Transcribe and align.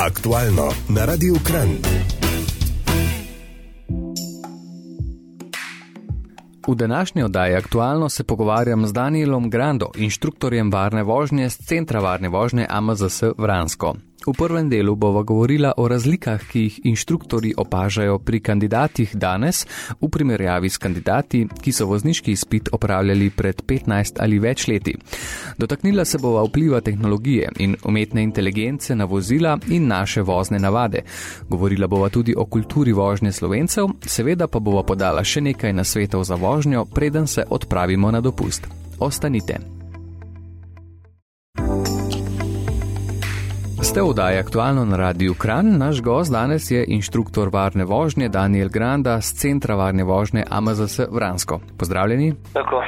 Aktualno 0.00 0.72
na 0.88 1.04
Radiu 1.04 1.34
Kran. 1.44 1.68
V 6.68 6.74
današnji 6.74 7.22
oddaji 7.22 7.54
aktualno 7.54 8.08
se 8.08 8.24
pogovarjam 8.24 8.86
z 8.86 8.92
Danielom 8.92 9.50
Grando, 9.50 9.90
inštruktorjem 9.96 10.72
varne 10.72 11.02
vožnje 11.02 11.50
z 11.50 11.56
centra 11.56 12.00
varne 12.00 12.28
vožnje 12.28 12.66
AMZS 12.68 13.22
Vransko. 13.38 13.94
V 14.20 14.32
prvem 14.36 14.68
delu 14.68 14.96
bova 14.96 15.22
govorila 15.22 15.72
o 15.76 15.88
razlikah, 15.88 16.42
ki 16.52 16.60
jih 16.60 16.74
inštruktori 16.92 17.54
opažajo 17.56 18.18
pri 18.18 18.40
kandidatih 18.40 19.14
danes 19.16 19.64
v 20.00 20.08
primerjavi 20.12 20.68
s 20.68 20.76
kandidati, 20.76 21.46
ki 21.62 21.72
so 21.72 21.86
vozniški 21.88 22.32
izpit 22.32 22.68
opravljali 22.72 23.30
pred 23.30 23.62
15 23.64 24.20
ali 24.20 24.38
več 24.38 24.66
leti. 24.68 24.94
Dotaknila 25.58 26.04
se 26.04 26.18
bova 26.18 26.44
vpliva 26.44 26.80
tehnologije 26.80 27.48
in 27.58 27.76
umetne 27.84 28.22
inteligence 28.22 28.94
na 28.94 29.04
vozila 29.04 29.58
in 29.68 29.88
naše 29.88 30.22
vozne 30.22 30.58
navade. 30.58 31.02
Govorila 31.48 31.86
bova 31.86 32.08
tudi 32.08 32.34
o 32.36 32.44
kulturi 32.44 32.92
vožnje 32.92 33.32
slovencev, 33.32 33.88
seveda 34.04 34.48
pa 34.48 34.60
bova 34.60 34.82
podala 34.82 35.24
še 35.24 35.40
nekaj 35.40 35.72
nasvetov 35.72 36.24
za 36.24 36.34
vožnjo, 36.34 36.84
preden 36.84 37.26
se 37.26 37.44
odpravimo 37.48 38.10
na 38.10 38.20
dopust. 38.20 38.68
Ostanite. 38.98 39.79
Ste 43.90 44.06
v 44.06 44.14
oddaji 44.14 44.38
aktualno 44.38 44.84
na 44.86 44.94
Radiu 44.94 45.34
Kran, 45.34 45.66
naš 45.74 45.98
gost 45.98 46.30
danes 46.30 46.70
je 46.70 46.84
inštruktor 46.94 47.50
varne 47.50 47.82
vožnje 47.82 48.28
Daniel 48.30 48.70
Granda 48.70 49.18
z 49.18 49.34
centra 49.34 49.74
varne 49.74 50.06
vožnje 50.06 50.44
AMZS 50.46 51.10
Vransko. 51.10 51.58
Pozdravljeni. 51.78 52.34
Tako. 52.54 52.86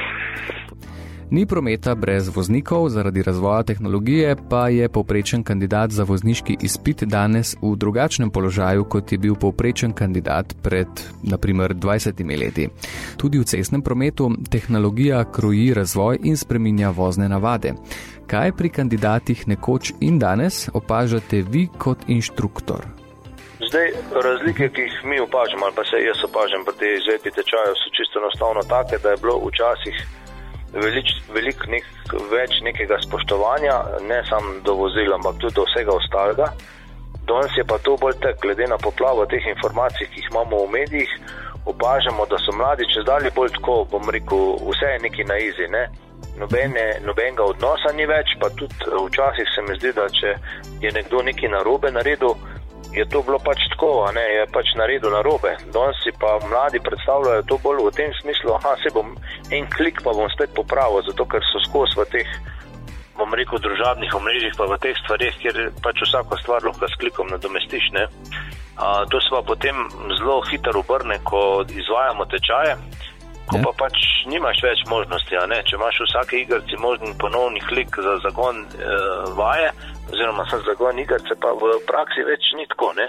Ni 1.33 1.47
prometa 1.49 1.95
brez 1.95 2.27
voznikov, 2.35 2.89
zaradi 2.89 3.23
razvoja 3.23 3.63
tehnologije 3.63 4.35
pa 4.49 4.67
je 4.69 4.89
povprečen 4.89 5.43
kandidat 5.43 5.89
za 5.89 6.03
vozniški 6.03 6.57
izpit 6.61 7.03
danes 7.03 7.55
v 7.61 7.71
drugačnem 7.75 8.29
položaju, 8.29 8.85
kot 8.85 9.11
je 9.11 9.17
bil 9.17 9.33
povprečen 9.35 9.93
kandidat 9.97 10.53
pred 10.63 10.87
naprimer 11.23 11.73
20 11.73 12.21
leti. 12.39 12.69
Tudi 13.17 13.39
v 13.39 13.49
cestnem 13.49 13.81
prometu 13.81 14.29
tehnologija 14.51 15.25
kroji 15.31 15.73
razvoj 15.73 16.19
in 16.23 16.37
spreminja 16.37 16.89
vozne 16.89 17.29
navade. 17.29 17.73
Kaj 18.27 18.53
pri 18.53 18.69
kandidatih 18.69 19.47
nekoč 19.47 19.93
in 20.01 20.19
danes 20.19 20.69
opažate 20.73 21.41
vi 21.49 21.67
kot 21.77 21.97
inštruktor? 22.07 22.85
Zdaj, 23.69 23.87
razlike, 24.23 24.69
ki 24.69 24.81
jih 24.81 25.01
mi 25.05 25.19
opažamo, 25.19 25.65
ali 25.65 25.73
pa 25.75 25.83
se 25.83 25.97
jaz 25.97 26.19
opažam 26.29 26.61
pri 26.65 26.75
tej 26.79 26.97
izvedbi 27.01 27.31
tečaja, 27.37 27.73
so 27.73 27.89
čisto 27.97 28.21
enostavno 28.21 28.61
take, 28.69 29.01
da 29.03 29.09
je 29.09 29.21
bilo 29.23 29.41
včasih 29.47 29.97
veliko 30.73 31.33
velik 31.33 31.65
nek, 31.69 31.85
več 32.31 32.59
nekega 32.65 32.97
spoštovanja, 33.01 33.75
ne 34.09 34.21
samo 34.29 34.59
do 34.65 34.75
vozila, 34.81 35.17
ampak 35.17 35.39
tudi 35.41 35.55
do 35.55 35.65
vsega 35.69 35.93
ostalega. 35.93 36.51
Danes 37.27 37.55
je 37.57 37.63
pa 37.63 37.77
to 37.79 37.95
bolj 37.97 38.17
tek, 38.21 38.39
glede 38.41 38.67
na 38.67 38.77
poplavo 38.77 39.25
teh 39.31 39.45
informacij, 39.47 40.09
ki 40.11 40.21
jih 40.21 40.31
imamo 40.31 40.65
v 40.65 40.71
medijih, 40.75 41.11
opažamo, 41.65 42.25
da 42.25 42.39
so 42.43 42.51
mladi 42.57 42.87
če 42.91 43.05
zdalje 43.05 43.31
bolj 43.35 43.53
tako, 43.57 43.83
bom 43.91 44.09
rekel, 44.11 44.57
vse 44.67 44.95
je 44.95 45.03
neki 45.05 45.23
na 45.29 45.37
izi. 45.39 45.69
Ne? 45.71 45.85
Nobene, 46.39 46.85
nobenega 47.05 47.45
odnosa 47.45 47.93
ni 47.95 48.07
več, 48.09 48.35
pa 48.41 48.49
tudi 48.57 48.75
včasih 48.89 49.47
se 49.55 49.63
mi 49.67 49.77
zdi, 49.79 49.93
da 49.95 50.09
če 50.09 50.35
je 50.83 50.91
nekdo 50.97 51.21
nekaj 51.23 51.53
narobe 51.53 51.91
naredil, 51.93 52.35
je 52.93 53.05
to 53.09 53.21
bilo 53.25 53.39
pač 53.39 53.57
tako, 53.73 54.05
ne, 54.13 54.21
je 54.21 54.45
pač 54.53 54.73
naredil 54.77 55.09
na 55.09 55.21
robe. 55.25 55.55
Danes 55.73 55.97
si 56.05 56.13
pa 56.19 56.37
mladi 56.45 56.79
predstavljajo 56.79 57.45
to 57.49 57.57
bolj 57.63 57.81
v 57.87 57.93
tem 57.97 58.11
smislu, 58.21 58.57
da 58.61 58.75
se 58.83 58.93
bom 58.93 59.15
en 59.51 59.65
klik 59.73 60.01
pa 60.05 60.13
bom 60.13 60.29
spet 60.29 60.53
popravil, 60.53 61.01
zato 61.09 61.25
ker 61.25 61.41
so 61.49 61.61
skozi 61.65 61.97
v 61.97 62.05
teh, 62.13 62.29
bom 63.17 63.33
rekel, 63.33 63.61
družabnih 63.61 64.13
omrežjih, 64.13 64.53
pa 64.57 64.69
v 64.69 64.77
teh 64.85 64.97
stvarih, 65.01 65.33
kjer 65.41 65.57
pač 65.81 66.05
vsako 66.05 66.37
stvar 66.41 66.65
lahko 66.65 66.89
s 66.89 66.99
klikom 67.01 67.33
nadomestiš. 67.33 67.89
Ne. 67.97 68.05
A, 68.77 69.05
to 69.09 69.21
se 69.21 69.29
pa 69.33 69.41
potem 69.41 69.75
zelo 70.17 70.41
hitro 70.49 70.81
obrne, 70.81 71.17
ko 71.25 71.65
izvajamo 71.65 72.25
tečaje. 72.29 72.77
Ko 73.43 73.59
pa 73.59 73.73
pač 73.75 73.97
nimaš 74.31 74.61
več 74.63 74.85
možnosti, 74.87 75.35
če 75.35 75.75
imaš 75.75 75.99
v 75.99 76.05
vsake 76.07 76.37
igrici 76.45 76.79
možen 76.79 77.11
ponovni 77.19 77.59
klik 77.67 77.91
za 77.91 78.15
zagon 78.23 78.63
e, 78.63 78.93
vaje, 79.35 79.73
oziroma 80.11 80.45
za 80.49 80.59
zagon 80.65 80.99
igrice, 80.99 81.35
pa 81.39 81.53
v 81.53 81.77
praksi 81.87 82.25
več 82.27 82.51
ni 82.57 82.67
tako. 82.67 82.93
Ne? 82.97 83.07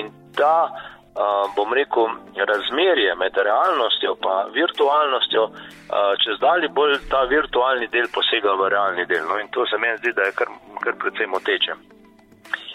In 0.00 0.10
ta, 0.36 0.68
a, 0.68 1.26
bom 1.56 1.72
rekel, 1.74 2.10
razmerje 2.50 3.14
med 3.14 3.36
realnostjo 3.48 4.14
in 4.20 4.36
virtualnostjo, 4.54 5.48
a, 5.48 6.04
čez 6.24 6.38
dalje 6.42 6.68
bolj 6.68 6.98
ta 7.10 7.24
virtualni 7.30 7.88
del 7.88 8.08
posega 8.14 8.54
v 8.60 8.70
realni 8.76 9.06
del. 9.06 9.26
No? 9.28 9.40
In 9.40 9.50
to 9.54 9.66
se 9.66 9.78
meni 9.78 9.98
zdi, 9.98 10.12
da 10.12 10.28
je 10.28 10.36
kar, 10.38 10.52
kar 10.84 10.96
precej 11.02 11.30
moteče. 11.32 11.76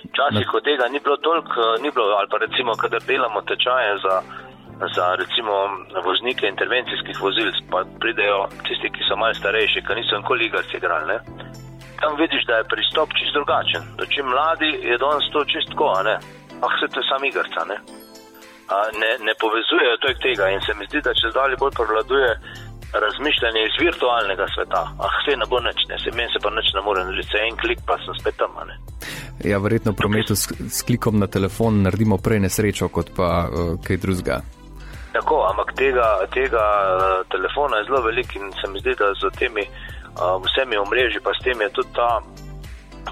Včasih 0.10 0.54
od 0.56 0.64
tega 0.64 0.88
ni 0.90 1.00
bilo 1.00 1.18
toliko, 1.18 1.76
ni 1.84 1.92
bilo, 1.92 2.16
ali 2.18 2.28
pa 2.32 2.40
recimo, 2.42 2.74
kadar 2.80 3.04
delamo 3.06 3.42
tečaje 3.42 3.98
za 4.04 4.22
za 4.96 5.16
recimo 5.16 5.54
voznike 6.06 6.48
intervencijskih 6.48 7.18
vozil, 7.22 7.52
pa 7.72 7.84
pridejo 8.00 8.48
tisti, 8.68 8.90
ki 8.96 9.04
so 9.08 9.18
malce 9.20 9.40
starejši, 9.40 9.84
ki 9.84 9.96
niso 9.96 10.18
nikoli 10.18 10.46
igrali 10.48 10.78
igrali. 10.78 11.08
Ne? 11.08 11.20
Tam 12.02 12.12
vidiš, 12.24 12.44
da 12.50 12.54
je 12.60 12.70
pristop 12.74 13.10
čist 13.18 13.34
drugačen. 13.38 13.84
Če 14.14 14.22
mladi 14.24 14.72
je 14.90 14.96
danes 15.04 15.26
to 15.34 15.44
čist 15.52 15.70
tako, 15.72 15.92
ah, 16.00 16.74
se 16.80 16.88
to 16.92 17.00
je 17.02 17.06
sam 17.10 17.24
igrca. 17.26 17.62
Ne? 17.72 17.78
ne, 19.02 19.12
ne 19.28 19.34
povezujejo 19.44 19.96
tega 20.26 20.50
in 20.54 20.62
se 20.66 20.74
mi 20.78 20.86
zdi, 20.90 21.02
da 21.08 21.14
če 21.20 21.32
zdaj 21.34 21.56
bolj 21.62 21.74
prevladuje 21.80 22.30
razmišljanje 23.04 23.62
iz 23.66 23.76
virtualnega 23.86 24.46
sveta. 24.56 24.82
Ah, 25.06 25.16
vse 25.20 25.38
ne 25.42 25.46
bo 25.50 25.60
nič, 25.66 25.80
ne. 25.90 25.98
se 26.04 26.10
meni 26.18 26.30
se 26.34 26.40
pa 26.44 26.50
nič 26.50 26.70
ne 26.76 26.82
more 26.86 27.04
narediti, 27.06 27.38
en 27.38 27.58
klik 27.58 27.82
pa 27.88 27.98
sem 28.06 28.16
spet 28.20 28.38
tam. 28.42 28.56
Ne. 28.70 28.78
Ja, 29.50 29.60
verjetno 29.66 29.94
v 29.94 30.00
prometu 30.02 30.36
s, 30.36 30.50
s 30.78 30.82
klikom 30.88 31.20
na 31.22 31.28
telefon 31.28 31.84
naredimo 31.86 32.18
prej 32.18 32.42
nesrečo, 32.46 32.90
kot 32.90 33.14
pa 33.18 33.30
uh, 33.46 33.76
kaj 33.86 34.02
drugega. 34.06 34.42
Tako, 35.14 35.38
ampak 35.50 35.74
tega, 35.78 36.08
tega 36.34 36.66
uh, 36.96 37.06
telefona 37.34 37.82
je 37.82 37.90
zelo 37.90 38.02
velik 38.06 38.36
in 38.38 38.52
se 38.58 38.70
mi 38.74 38.82
zdi, 38.82 38.94
da 38.98 39.14
z 39.22 39.32
temi 39.38 39.66
uh, 39.66 39.99
vsemi 40.18 40.78
omrežji, 40.78 41.22
pa 41.24 41.32
s 41.34 41.44
tem 41.44 41.62
je 41.62 41.70
tudi 41.70 41.94
ta, 41.96 42.22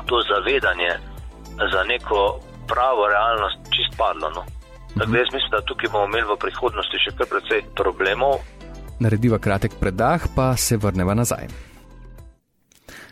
to 0.06 0.16
zavedanje 0.31 0.94
za 1.74 1.81
neko 1.84 2.40
pravo 2.68 3.08
realnost 3.08 3.58
čist 3.74 3.97
padlo. 3.97 4.30
No. 4.35 4.44
Tako 4.97 5.12
da 5.12 5.18
jaz 5.18 5.31
mislim, 5.34 5.52
da 5.52 5.62
tukaj 5.62 5.90
bomo 5.91 6.06
imeli 6.06 6.28
v 6.34 6.41
prihodnosti 6.41 6.97
še 7.03 7.16
kar 7.18 7.28
precej 7.31 7.63
problemov. 7.75 8.41
Narediva 9.00 9.38
kratek 9.38 9.78
predah, 9.80 10.25
pa 10.35 10.56
se 10.58 10.78
vrneva 10.78 11.13
nazaj. 11.13 11.47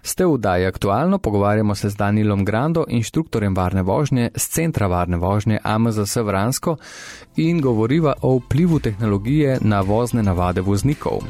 Ste 0.06 0.25
v 0.25 0.38
Daji 0.38 0.66
aktualno, 0.66 1.17
pogovarjamo 1.17 1.75
se 1.75 1.90
z 1.90 1.97
Danilom 1.97 2.46
Grando, 2.46 2.85
inštruktorjem 2.88 3.56
varne 3.57 3.81
vožnje 3.81 4.29
z 4.38 4.46
centra 4.50 4.88
varne 4.88 5.17
vožnje 5.17 5.59
AMZS 5.63 6.16
Vransko 6.16 6.78
in 7.35 7.62
govoriva 7.62 8.13
o 8.22 8.38
vplivu 8.38 8.79
tehnologije 8.79 9.57
na 9.62 9.81
vozne 9.81 10.23
navade 10.23 10.62
voznikov. 10.62 11.25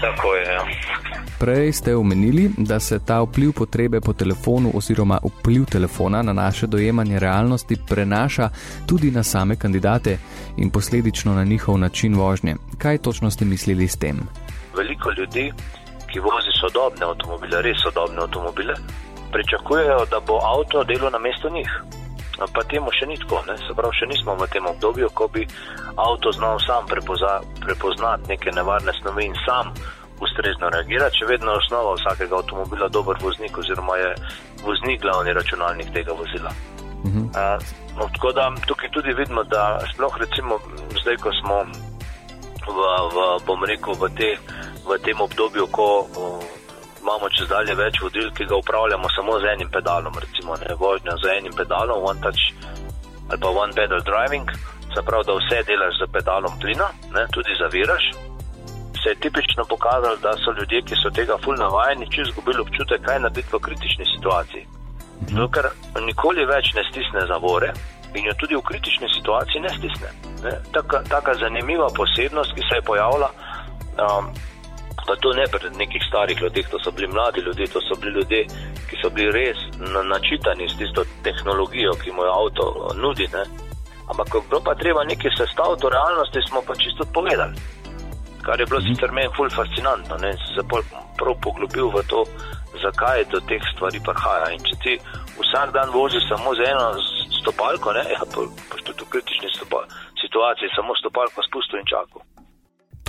Tako 0.00 0.34
je. 0.34 0.39
Prej 1.40 1.72
ste 1.72 1.96
omenili, 1.96 2.50
da 2.58 2.80
se 2.80 2.98
ta 3.06 3.22
vpliv 3.22 3.52
potrebe 3.52 4.00
po 4.00 4.12
telefonu 4.12 4.70
oziroma 4.74 5.18
vpliv 5.24 5.64
telefona 5.64 6.22
na 6.22 6.32
naše 6.32 6.66
dojemanje 6.66 7.18
realnosti 7.18 7.76
prenaša 7.88 8.48
tudi 8.86 9.10
na 9.10 9.22
same 9.22 9.56
kandidate 9.56 10.18
in 10.56 10.70
posledično 10.70 11.34
na 11.34 11.44
njihov 11.44 11.78
način 11.78 12.14
vožnje. 12.14 12.56
Kaj 12.78 12.98
točno 12.98 13.30
ste 13.30 13.44
mislili 13.44 13.88
s 13.88 13.96
tem? 13.96 14.20
Veliko 14.76 15.10
ljudi 15.10 15.52
ki 16.10 16.18
vozi 16.20 16.52
sodobne 16.60 17.06
avtomobile, 17.06 17.62
res 17.62 17.78
sodobne 17.82 18.22
avtomobile, 18.22 18.74
pričakujejo, 19.32 20.04
da 20.10 20.20
bo 20.20 20.40
avto 20.42 20.84
delo 20.84 21.10
na 21.10 21.18
mesto 21.18 21.50
njih. 21.50 21.70
Pa 22.54 22.62
temu 22.64 22.90
še 22.96 23.06
ni 23.06 23.18
tako, 23.20 23.42
ne? 23.46 23.56
se 23.60 23.74
pravi, 23.76 23.96
še 24.00 24.06
nismo 24.08 24.34
v 24.34 24.48
tem 24.52 24.66
obdobju, 24.66 25.10
ko 25.14 25.28
bi 25.28 25.44
avto 25.96 26.32
znal 26.32 26.58
sam 26.64 26.86
prepoza, 26.88 27.40
prepoznati 27.60 28.32
neke 28.32 28.52
nevarne 28.56 28.94
snovi 29.00 29.28
in 29.28 29.36
sam 29.44 29.74
ustrezno 30.20 30.68
reagirati, 30.68 31.18
če 31.18 31.26
vedno 31.26 31.52
je 31.52 31.62
osnova 31.64 31.94
vsakega 31.94 32.36
avtomobila 32.36 32.88
dober 32.88 33.16
voznik 33.20 33.58
oziroma 33.58 33.96
je 33.96 34.14
voznik 34.64 35.00
glavni 35.00 35.32
računalnik 35.32 35.92
tega 35.92 36.12
vozila. 36.12 36.52
Mhm. 37.04 37.18
Uh, 37.18 37.58
no, 37.96 38.08
tako 38.14 38.32
da 38.32 38.52
tukaj 38.66 38.90
tudi 38.90 39.14
vidimo, 39.14 39.44
da 39.44 39.80
sploh 39.92 40.18
recimo 40.18 40.58
zdaj, 41.00 41.16
ko 41.16 41.32
smo 41.40 41.64
v, 42.68 42.78
v 43.14 43.18
bom 43.46 43.64
rekel, 43.64 43.94
v 43.96 44.12
teh 44.16 44.38
v 44.90 44.98
tem 44.98 45.20
obdobju, 45.20 45.66
ko 45.70 45.86
o, 46.16 46.40
imamo 47.00 47.28
čez 47.30 47.48
dalje 47.48 47.74
več 47.78 48.00
vodil, 48.02 48.30
ki 48.34 48.48
ga 48.50 48.56
upravljamo 48.58 49.08
samo 49.14 49.38
z 49.40 49.52
enim 49.54 49.70
pedalom, 49.70 50.14
recimo 50.18 50.56
ne, 50.58 50.74
vožnja 50.74 51.14
z 51.22 51.38
enim 51.38 51.54
pedalom, 51.54 52.02
one 52.02 52.20
touch 52.20 52.50
ali 53.30 53.38
pa 53.38 53.48
one 53.48 53.72
pedal 53.72 54.00
driving, 54.02 54.48
se 54.90 55.02
pravi, 55.06 55.24
da 55.26 55.36
vse 55.38 55.62
delaš 55.62 56.00
z 56.02 56.06
pedalom 56.10 56.54
plina, 56.58 56.88
ne, 57.14 57.22
tudi 57.30 57.54
zaviraš. 57.60 58.10
Se 59.02 59.08
je 59.12 59.20
tipično 59.24 59.64
pokazalo, 59.64 60.16
da 60.20 60.32
so 60.44 60.52
ljudje, 60.52 60.82
ki 60.82 60.94
so 61.02 61.10
tega 61.10 61.38
fulno 61.44 61.64
navajeni, 61.64 62.10
če 62.12 62.26
izgubili 62.26 62.60
občutek, 62.60 63.00
kaj 63.06 63.22
narediti 63.24 63.48
v 63.52 63.60
kritični 63.66 64.04
situaciji. 64.14 64.66
Zato, 65.30 65.48
ker 65.54 65.68
nikoli 66.04 66.44
več 66.48 66.74
ne 66.76 66.84
stisne 66.90 67.24
zavore 67.28 67.72
in 68.14 68.26
jo 68.26 68.34
tudi 68.40 68.56
v 68.58 68.62
kritični 68.66 69.08
situaciji 69.14 69.62
ne 69.62 69.72
stisne. 69.78 70.10
Ne. 70.44 70.54
Taka, 70.74 71.02
taka 71.08 71.34
zanimiva 71.38 71.86
posebnost, 71.96 72.54
ki 72.54 72.62
se 72.68 72.80
je 72.80 72.86
pojavila. 72.86 73.30
Um, 74.00 74.32
pa 75.06 75.16
to 75.16 75.32
ne 75.34 75.46
pri 75.50 75.70
nekih 75.78 76.02
starih 76.08 76.38
ljudeh, 76.42 76.68
to 76.70 76.78
so 76.78 76.90
bili 76.90 77.08
mladi 77.08 77.40
ljudje, 77.40 77.66
to 77.66 77.80
so 77.80 77.94
bili 78.00 78.12
ljudje, 78.18 78.44
ki 78.90 78.96
so 79.02 79.10
bili 79.10 79.30
res 79.30 79.58
načitani 80.12 80.68
s 80.68 80.76
tisto 80.78 81.04
tehnologijo, 81.22 81.94
ki 82.02 82.12
mu 82.12 82.26
jo 82.26 82.32
avto 82.40 82.64
nudi. 83.02 83.26
Ne? 83.32 83.44
Ampak, 84.10 84.28
ko 84.30 84.42
je 84.56 84.62
pa 84.64 84.74
treba 84.74 85.04
nekaj 85.04 85.30
sestaviti 85.38 85.86
v 85.86 85.94
realnosti, 85.94 86.48
smo 86.48 86.62
pa 86.66 86.74
čisto 86.74 87.06
povedali. 87.14 87.54
Kar 88.46 88.60
je 88.60 88.66
bilo 88.66 88.80
mhm. 88.80 88.88
sicer 88.88 89.12
meni 89.12 89.28
ful 89.36 89.50
fascinantno, 89.50 90.16
ne 90.24 90.32
se 90.54 90.62
prav 91.18 91.34
poglobil 91.44 91.90
v 91.94 92.02
to, 92.12 92.24
zakaj 92.82 93.24
do 93.32 93.40
teh 93.48 93.62
stvari 93.74 94.00
prihaja. 94.06 94.50
In 94.54 94.62
če 94.68 94.76
ti 94.84 94.96
vsak 95.40 95.72
dan 95.76 95.92
voziš 95.92 96.28
samo 96.28 96.54
z 96.54 96.70
eno 96.72 96.86
stopalko, 97.40 97.92
ne, 97.96 98.04
ja, 98.14 98.24
pa, 98.32 98.46
pa 98.70 98.82
tudi 98.84 99.04
v 99.04 99.12
kritični 99.14 99.48
situaciji, 100.22 100.76
samo 100.76 100.96
stopalko 101.02 101.44
spustil 101.48 101.80
in 101.80 101.88
čakal 101.88 102.24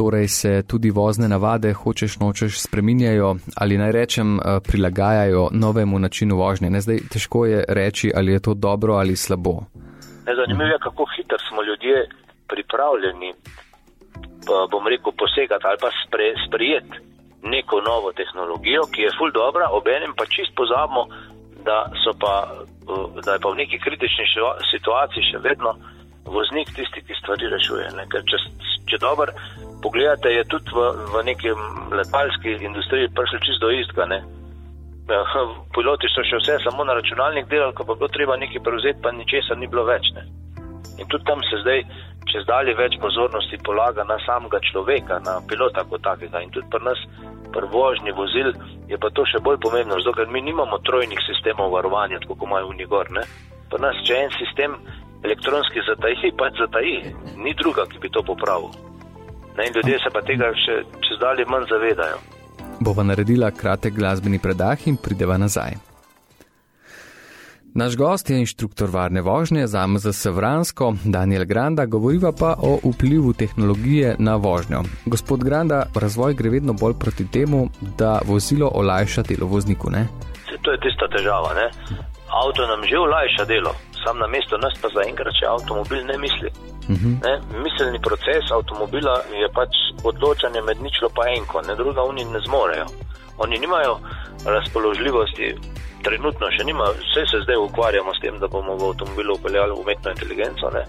torej 0.01 0.27
se 0.27 0.63
tudi 0.67 0.89
vozne 0.89 1.27
navade, 1.27 1.73
hočeš 1.73 2.19
nočeš, 2.19 2.59
spreminjajo 2.65 3.35
ali 3.61 3.77
naj 3.77 3.91
rečem, 3.91 4.39
eh, 4.39 4.59
prilagajajo 4.67 5.49
novemu 5.51 5.99
načinu 5.99 6.37
vožnje. 6.37 6.69
Ne 6.69 6.81
zdaj 6.81 6.97
težko 7.13 7.45
je 7.45 7.59
reči, 7.67 8.11
ali 8.15 8.31
je 8.31 8.39
to 8.39 8.53
dobro 8.53 8.93
ali 8.93 9.15
slabo. 9.15 9.53
Zanimivo 10.39 10.69
je, 10.73 10.79
kako 10.87 11.05
hitro 11.15 11.37
smo 11.49 11.63
ljudje 11.63 12.09
pripravljeni, 12.47 13.33
bom 14.71 14.87
rekel, 14.87 15.13
posegati 15.17 15.67
ali 15.67 15.77
pa 15.81 15.89
spre, 16.05 16.33
sprijeti 16.47 16.97
neko 17.43 17.81
novo 17.81 18.11
tehnologijo, 18.13 18.83
ki 18.93 19.01
je 19.01 19.15
ful 19.17 19.31
dobra, 19.31 19.69
obenem 19.71 20.13
pa 20.17 20.25
čist 20.25 20.53
pozabimo, 20.55 21.07
da, 21.65 21.89
pa, 22.21 22.33
da 23.25 23.33
je 23.33 23.39
pa 23.39 23.49
v 23.49 23.59
neki 23.61 23.79
kritični 23.79 24.25
situaciji 24.71 25.23
še 25.31 25.41
vedno 25.41 25.73
voznik 26.25 26.69
tisti, 26.75 27.01
ki 27.01 27.17
stvari 27.17 27.49
rešuje. 27.49 27.87
Ne? 27.97 28.05
Ker 28.13 28.25
če, 28.29 28.37
če 28.89 29.01
dobro 29.01 29.33
pogledate, 29.81 30.29
je 30.29 30.43
tudi 30.53 30.69
v, 30.75 30.85
v 31.13 31.23
neki 31.25 31.53
letalski 31.97 32.57
industriji 32.61 33.09
prišlo 33.17 33.41
čisto 33.45 33.71
istega. 33.73 34.21
Ja, 35.09 35.23
piloti 35.75 36.09
so 36.13 36.25
še 36.25 36.41
vse 36.41 36.59
samo 36.65 36.85
na 36.85 36.97
računalnik 36.97 37.49
delali, 37.49 37.73
ko 37.77 37.87
pa 37.89 37.97
bilo 37.97 38.09
treba 38.13 38.37
nekaj 38.37 38.61
prevzeti, 38.63 39.01
pa 39.01 39.13
ničesar 39.15 39.57
ni 39.57 39.69
bilo 39.71 39.85
več. 39.89 40.13
Ne? 40.17 40.27
In 41.01 41.09
tudi 41.09 41.25
tam 41.25 41.41
se 41.49 41.61
zdaj 41.65 41.85
čez 42.31 42.47
dalje 42.47 42.73
več 42.79 42.97
pozornosti 43.03 43.59
polaga 43.65 44.03
na 44.07 44.17
samega 44.25 44.59
človeka, 44.71 45.19
na 45.25 45.39
pilota 45.47 45.83
kot 45.83 46.03
takega. 46.05 46.41
In 46.41 46.51
tudi 46.55 46.69
pri 46.71 46.83
nas, 46.87 46.99
pri 47.51 47.67
vožnji 47.71 48.15
vozil, 48.15 48.53
je 48.87 48.97
pa 48.97 49.11
to 49.11 49.25
še 49.27 49.43
bolj 49.43 49.59
pomembno, 49.63 49.99
zato 49.99 50.21
ker 50.21 50.31
mi 50.31 50.41
nimamo 50.41 50.79
trojnih 50.87 51.19
sistemov 51.27 51.75
varovanja, 51.75 52.21
tako 52.23 52.39
kot 52.39 52.49
imajo 52.49 52.71
v 52.71 52.79
Nigor. 52.79 53.11
Pri 53.71 53.79
nas, 53.83 53.99
če 54.07 54.17
en 54.23 54.33
sistem 54.39 54.79
elektronski 55.27 55.83
zataji, 55.89 56.33
pač 56.41 56.57
zataji, 56.63 56.97
ni 57.43 57.53
druga, 57.59 57.85
ki 57.91 58.01
bi 58.01 58.09
to 58.09 58.23
popravil. 58.23 58.71
Ne, 59.57 59.67
in 59.67 59.75
ljudje 59.75 59.99
se 59.99 60.09
pa 60.15 60.23
tega 60.23 60.53
še 60.55 60.81
čez 61.03 61.19
dalje 61.19 61.45
manj 61.51 61.67
zavedajo. 61.67 62.19
Bova 62.81 63.03
naredila 63.03 63.51
kratek 63.51 63.93
glasbeni 63.93 64.39
predah 64.41 64.87
in 64.87 64.95
prideva 64.97 65.37
nazaj. 65.37 65.90
Naš 67.75 67.95
gost 67.95 68.29
je 68.29 68.39
inštruktor 68.39 68.89
varne 68.89 69.21
vožnje 69.21 69.67
za 69.67 69.87
MZS 69.87 70.25
Vransko, 70.25 70.93
Daniel 71.03 71.45
Granda, 71.45 71.85
govoriva 71.85 72.31
pa 72.39 72.55
o 72.57 72.79
vplivu 72.83 73.33
tehnologije 73.33 74.15
na 74.19 74.35
vožnjo. 74.35 74.83
Gospod 75.05 75.43
Granda, 75.43 75.85
razvoj 75.95 76.33
gre 76.33 76.49
vedno 76.49 76.73
bolj 76.73 76.93
proti 76.99 77.31
temu, 77.31 77.69
da 77.97 78.19
vozilo 78.25 78.71
olajša 78.73 79.21
delo 79.21 79.47
vozniku. 79.47 79.89
Ne? 79.89 80.07
To 80.61 80.71
je 80.71 80.79
tista 80.79 81.07
težava. 81.17 81.53
Ne? 81.53 81.69
Avto 82.43 82.67
nam 82.67 82.83
že 82.89 82.97
olajša 82.97 83.45
delo, 83.45 83.73
sam 84.03 84.17
na 84.19 84.27
mesto 84.27 84.57
nas 84.57 84.73
pa 84.81 84.87
zaenkrat 84.95 85.33
še 85.39 85.45
avtomobil 85.55 86.05
ne 86.05 86.17
misli. 86.17 86.51
-hmm. 86.91 87.13
ne, 87.25 87.33
miselni 87.63 87.99
proces 88.07 88.51
avtomobila 88.51 89.15
je 89.41 89.47
pač 89.57 89.71
odločanje 90.03 90.61
med 90.67 90.77
ničlo 90.81 91.09
pa 91.15 91.23
enko, 91.37 91.61
ne 91.67 91.75
druga 91.75 92.01
oni 92.01 92.25
ne 92.25 92.39
zmorejo. 92.47 92.85
Oni 93.37 93.59
nimajo 93.59 93.99
razpoložljivosti, 94.45 95.55
trenutno 96.03 96.51
še 96.51 96.65
nimajo, 96.67 96.97
vse 96.99 97.25
se 97.31 97.41
zdaj 97.45 97.57
ukvarjamo 97.57 98.13
s 98.13 98.21
tem, 98.23 98.37
da 98.39 98.47
bomo 98.47 98.75
v 98.75 98.91
avtomobilu 98.91 99.35
upeljali 99.35 99.75
umetno 99.77 100.11
inteligenco. 100.11 100.69
Ne. 100.73 100.85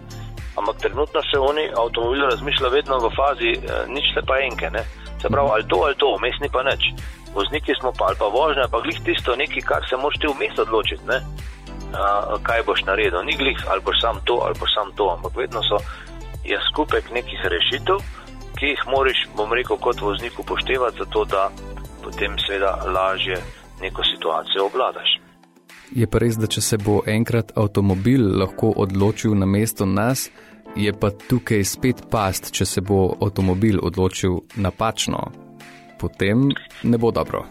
Ampak 0.60 0.82
trenutno 0.84 1.22
še 1.30 1.40
oni 1.40 1.68
avtomobil 1.70 2.26
razmišljajo 2.30 2.74
vedno 2.74 2.98
v 3.04 3.12
fazi 3.16 3.54
eh, 3.56 3.86
ničle 3.88 4.24
pa 4.28 4.40
enke. 4.44 4.70
Ne. 4.70 4.84
Se 5.22 5.30
pravi, 5.30 5.48
ali 5.54 5.68
to 5.70 5.82
ali 5.86 5.98
to, 6.00 6.14
vmes 6.18 6.40
ni 6.42 6.50
pa 6.52 6.64
nič. 6.66 6.92
Vozniki 7.32 7.72
smo 7.80 7.94
pa 7.96 8.10
ali 8.10 8.20
pa 8.20 8.28
vožnja, 8.28 8.68
pa 8.68 8.82
glih 8.84 8.98
tisto 9.04 9.36
nekaj, 9.36 9.64
kar 9.64 9.86
se 9.88 9.96
moš 9.96 10.18
ti 10.20 10.28
vmes 10.28 10.58
odločiti 10.58 11.08
kaj 12.42 12.62
boš 12.66 12.84
naredil. 12.88 13.22
Ni 13.24 13.36
glih, 13.36 13.58
ali 13.68 13.80
boš 13.80 14.00
sam 14.00 14.20
to, 14.24 14.40
ali 14.44 14.54
boš 14.60 14.74
sam 14.74 14.92
to, 14.96 15.10
ampak 15.16 15.36
vedno 15.36 15.62
so 15.62 15.78
je 16.44 16.58
skupek 16.70 17.10
nekih 17.10 17.40
rešitev, 17.44 18.00
ki 18.58 18.66
jih 18.66 18.82
moraš, 18.86 19.26
bom 19.36 19.52
rekel, 19.52 19.76
kot 19.76 20.00
voznik 20.00 20.38
upoštevati, 20.38 20.98
zato 20.98 21.24
da 21.24 21.50
potem 22.02 22.38
seveda 22.38 22.78
lažje 22.86 23.36
neko 23.82 24.04
situacijo 24.04 24.66
obvladaš. 24.66 25.18
Je 25.92 26.06
pa 26.08 26.22
res, 26.22 26.38
da 26.40 26.48
če 26.48 26.62
se 26.64 26.78
bo 26.80 27.00
enkrat 27.06 27.52
avtomobil 27.56 28.24
lahko 28.40 28.72
odločil 28.84 29.34
na 29.36 29.46
mesto 29.46 29.86
nas, 29.86 30.30
je 30.76 30.92
pa 30.92 31.10
tukaj 31.28 31.64
spet 31.68 32.04
past, 32.10 32.52
če 32.56 32.64
se 32.64 32.80
bo 32.80 33.10
avtomobil 33.20 33.82
odločil 33.82 34.40
napačno. 34.56 35.26
Potem 36.00 36.48
ne 36.82 36.98
bo 36.98 37.10
dobro. 37.12 37.44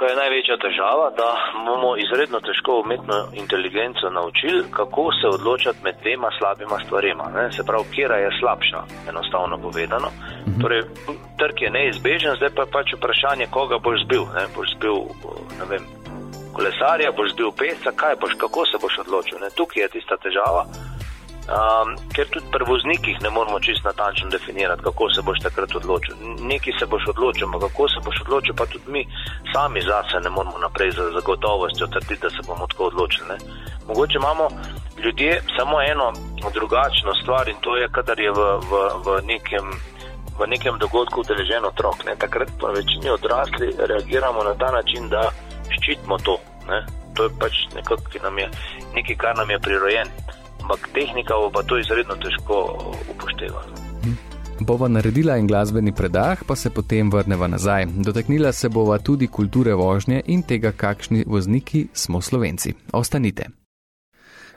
Tukaj 0.00 0.12
je 0.12 0.22
največja 0.24 0.56
težava, 0.56 1.06
da 1.12 1.26
bomo 1.64 1.90
izredno 2.00 2.38
težko 2.40 2.78
umetno 2.80 3.16
inteligenco 3.42 4.10
naučili, 4.10 4.62
kako 4.70 5.02
se 5.12 5.28
odločati 5.28 5.78
med 5.84 5.94
dvema 6.02 6.30
slabima 6.38 6.78
stvarima. 6.86 7.24
Ne? 7.34 7.52
Se 7.52 7.66
pravi, 7.68 7.84
kera 7.96 8.16
je 8.16 8.30
slabša, 8.40 8.80
enostavno 9.10 9.58
povedano. 9.58 10.08
Mhm. 10.48 10.60
Torej, 10.62 10.82
trg 11.38 11.62
je 11.62 11.70
neizbežen, 11.70 12.36
zdaj 12.36 12.50
pa 12.56 12.62
je 12.62 12.72
pač 12.76 12.94
vprašanje, 12.96 13.46
koga 13.56 13.78
boš 13.78 14.00
zbil. 14.04 14.24
Ne? 14.36 14.44
Boš 14.56 14.72
zbil 14.76 14.96
ne 15.58 15.68
vem, 15.70 15.84
kolesarja, 16.56 17.12
boš 17.12 17.34
zbil 17.34 17.52
pesca, 17.60 17.92
kaj 17.92 18.16
boš, 18.22 18.32
kako 18.40 18.66
se 18.70 18.80
boš 18.82 18.98
odločil. 19.04 19.38
Ne? 19.44 19.52
Tukaj 19.58 19.82
je 19.82 19.88
tista 19.98 20.16
težava. 20.16 20.64
Um, 21.50 21.96
ker 22.14 22.28
tudi 22.30 22.46
pri 22.54 22.62
voznikih 22.62 23.16
ne 23.22 23.30
moramo 23.30 23.58
čisto 23.60 23.88
natančno 23.88 24.30
definirati, 24.30 24.82
kako 24.82 25.10
se 25.14 25.22
boš 25.22 25.38
takrat 25.42 25.74
odločil. 25.74 26.14
Neki 26.40 26.72
se 26.78 26.86
boš 26.86 27.08
odločil, 27.10 27.46
ampak 27.46 27.60
kako 27.60 27.88
se 27.88 27.98
boš 28.04 28.20
odločil, 28.22 28.54
pa 28.54 28.66
tudi 28.66 28.86
mi 28.86 29.02
sami 29.52 29.82
zase 29.82 30.20
ne 30.22 30.30
moramo 30.30 30.58
naprej 30.58 30.90
za 30.90 31.10
zagotovostjo 31.10 31.86
trditi, 31.86 32.22
da 32.22 32.30
se 32.30 32.46
bomo 32.46 32.66
tako 32.70 32.84
odločili. 32.84 33.28
Ne. 33.28 33.38
Mogoče 33.88 34.14
imamo 34.22 34.48
ljudje 35.04 35.42
samo 35.58 35.82
eno 35.82 36.12
drugačno 36.54 37.14
stvar 37.22 37.48
in 37.48 37.58
to 37.60 37.76
je, 37.76 37.88
kadar 37.88 38.20
je 38.20 38.30
v, 38.30 38.40
v, 38.70 38.72
v, 39.04 39.18
nekem, 39.26 39.66
v 40.38 40.46
nekem 40.46 40.78
dogodku 40.78 41.20
udeležen 41.20 41.64
otrok. 41.64 42.06
Ne. 42.06 42.14
Takrat 42.14 42.48
pa 42.60 42.70
večini 42.70 43.10
odrasli 43.10 43.74
reagiramo 43.90 44.44
na 44.44 44.54
ta 44.54 44.70
način, 44.70 45.08
da 45.08 45.32
ščitimo 45.74 46.18
to. 46.18 46.38
Ne. 46.70 46.86
To 47.18 47.26
je 47.26 47.30
pač 47.40 47.54
nekaj, 47.74 49.16
kar 49.18 49.34
nam 49.36 49.50
je 49.50 49.58
prirojeno 49.58 50.29
ampak 50.62 50.88
tehnika 50.94 51.34
bo 51.52 51.62
to 51.62 51.78
izredno 51.78 52.14
težko 52.14 52.56
upoštevati. 53.10 53.72
Hm. 54.02 54.30
Bova 54.60 54.88
naredila 54.88 55.36
en 55.36 55.46
glasbeni 55.46 55.92
predah, 55.92 56.44
pa 56.46 56.56
se 56.56 56.70
potem 56.70 57.10
vrneva 57.10 57.46
nazaj. 57.48 57.86
Dotaknila 57.86 58.52
se 58.52 58.68
bova 58.68 58.98
tudi 58.98 59.26
kulture 59.26 59.74
vožnje 59.74 60.22
in 60.26 60.42
tega, 60.42 60.72
kakšni 60.72 61.24
vozniki 61.26 61.88
smo 61.92 62.20
slovenci. 62.20 62.74
Ostanite. 62.92 63.60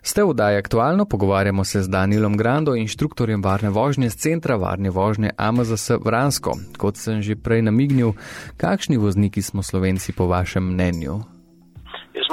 Ste 0.04 0.24
v 0.24 0.36
daji 0.36 0.60
aktualno, 0.60 1.06
pogovarjamo 1.06 1.64
se 1.64 1.80
z 1.82 1.88
Danielom 1.88 2.36
Grando, 2.38 2.76
inštruktorjem 2.76 3.40
varne 3.40 3.70
vožnje 3.70 4.10
z 4.10 4.16
centra 4.16 4.60
varne 4.60 4.92
vožnje 4.92 5.32
AMZS 5.38 6.04
Vransko. 6.04 6.60
Kot 6.78 7.00
sem 7.00 7.24
že 7.24 7.40
prej 7.40 7.64
namignil, 7.64 8.12
kakšni 8.60 9.00
vozniki 9.00 9.40
smo 9.40 9.64
slovenci 9.64 10.12
po 10.12 10.28
vašem 10.28 10.76
mnenju? 10.76 11.33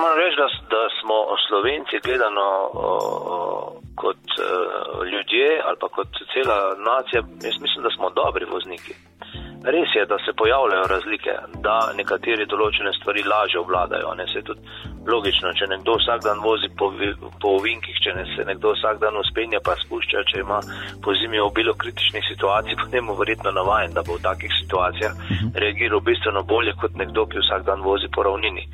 Moram 0.01 0.19
reči, 0.23 0.37
da, 0.43 0.49
da 0.75 0.83
smo 0.99 1.17
Slovenci 1.47 1.97
gledano 2.07 2.49
o, 2.87 2.89
kot 4.03 4.23
o, 4.37 5.05
ljudje 5.13 5.49
ali 5.67 5.77
pa 5.83 5.89
kot 5.97 6.11
cela 6.33 6.59
nacija, 6.91 7.21
jaz 7.47 7.57
mislim, 7.65 7.81
da 7.87 7.91
smo 7.97 8.07
dobri 8.21 8.45
vozniki. 8.55 8.95
Res 9.75 9.91
je, 9.95 10.03
da 10.13 10.17
se 10.25 10.33
pojavljajo 10.41 10.85
razlike, 10.95 11.33
da 11.67 11.75
nekateri 12.01 12.47
določene 12.53 12.93
stvari 12.97 13.23
lažje 13.33 13.61
obvladajo. 13.61 14.15
Ne? 14.19 14.25
Se 14.33 14.39
je 14.39 14.47
tudi 14.49 14.63
logično, 15.13 15.53
če 15.59 15.69
nekdo 15.75 15.99
vsak 16.01 16.23
dan 16.25 16.41
vozi 16.41 16.71
po, 16.79 16.89
po 17.43 17.53
ovinkih, 17.59 17.99
če 18.05 18.15
ne 18.17 18.25
se 18.33 18.47
nekdo 18.49 18.73
vsak 18.73 19.03
dan 19.05 19.21
uspenja 19.21 19.61
pa 19.65 19.77
spušča, 19.83 20.25
če 20.33 20.41
ima 20.41 20.63
po 21.05 21.13
zimi 21.21 21.43
obilo 21.45 21.75
kritičnih 21.83 22.25
situacij, 22.33 22.79
potem 22.83 23.13
bo 23.13 23.19
verjetno 23.21 23.53
navajen, 23.53 23.93
da 23.97 24.07
bo 24.07 24.17
v 24.17 24.25
takih 24.29 24.55
situacijah 24.63 25.13
mhm. 25.19 25.53
reagiral 25.65 26.01
bistveno 26.09 26.43
bolje 26.55 26.73
kot 26.81 26.97
nekdo, 27.03 27.29
ki 27.29 27.45
vsak 27.45 27.69
dan 27.69 27.85
vozi 27.85 28.09
po 28.09 28.25
ravnini. 28.25 28.65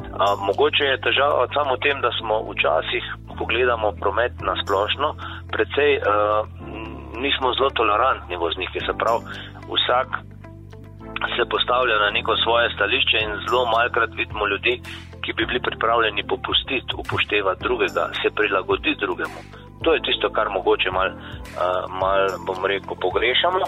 A, 0.00 0.24
mogoče 0.46 0.84
je 0.84 1.00
težava 1.00 1.46
samo 1.54 1.74
v 1.74 1.82
tem, 1.86 2.00
da 2.00 2.10
smo 2.18 2.42
včasih, 2.50 3.04
ko 3.38 3.44
gledamo 3.50 3.92
promet 4.00 4.32
na 4.42 4.54
splošno, 4.62 5.14
precej 5.50 5.98
uh, 5.98 6.46
nismo 7.18 7.54
zelo 7.58 7.70
tolerantni 7.70 8.36
vozniki. 8.36 8.80
Se 8.86 8.94
pravi, 8.98 9.24
vsak 9.74 10.08
se 11.36 11.42
postavlja 11.50 11.96
na 12.04 12.10
neko 12.10 12.36
svoje 12.44 12.70
stališče 12.74 13.18
in 13.24 13.30
zelo 13.48 13.64
malkrat 13.76 14.10
vidimo 14.20 14.46
ljudi, 14.46 14.80
ki 15.22 15.32
bi 15.32 15.46
bili 15.46 15.60
pripravljeni 15.68 16.22
popustiti, 16.32 16.94
upoštevati 17.02 17.62
drugega, 17.66 18.04
se 18.22 18.28
prilagoditi 18.38 19.00
drugemu. 19.06 19.40
To 19.84 19.94
je 19.94 20.02
tisto, 20.06 20.30
kar 20.36 20.48
mogoče 20.48 20.90
malo, 20.90 21.14
mal, 22.00 22.20
bom 22.46 22.66
rekel, 22.66 22.96
pogrešamo. 23.00 23.64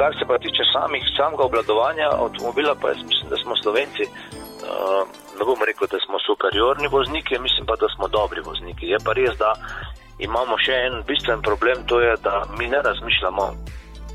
Kar 0.00 0.10
se 0.18 0.24
pa 0.28 0.38
tiče 0.38 0.62
samih, 0.72 1.02
samega 1.16 1.42
obladovanja 1.44 2.06
avtomobila, 2.24 2.74
pa 2.80 2.88
jaz 2.88 3.02
mislim, 3.10 3.26
da 3.30 3.36
smo 3.36 3.56
slovenci 3.62 4.04
uh, 4.06 5.23
ne 5.38 5.44
bom 5.44 5.62
rekel, 5.66 5.88
da 5.90 5.98
smo 6.06 6.18
superiorni 6.26 6.88
vozniki, 6.88 7.38
mislim 7.38 7.66
pa, 7.66 7.76
da 7.76 7.88
smo 7.96 8.08
dobri 8.08 8.40
vozniki. 8.40 8.86
Je 8.86 8.98
pa 9.04 9.12
res, 9.12 9.36
da 9.38 9.54
imamo 10.18 10.58
še 10.58 10.74
en 10.86 11.02
bistven 11.08 11.42
problem, 11.42 11.86
to 11.86 12.00
je, 12.00 12.14
da 12.22 12.44
mi 12.58 12.68
ne 12.68 12.82
razmišljamo 12.82 13.44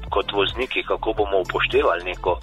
kot 0.09 0.31
vozniki, 0.33 0.83
kako 0.83 1.13
bomo 1.13 1.41
upoštevali 1.45 2.03
neko 2.03 2.39